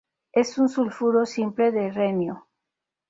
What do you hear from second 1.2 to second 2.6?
simple de renio.